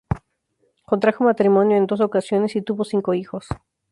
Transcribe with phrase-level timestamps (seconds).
[0.83, 3.45] Contrajo matrimonio en dos ocasiones y tuvo cinco hijos.